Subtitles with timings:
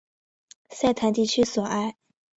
[0.71, 1.95] 塞坦地区索埃。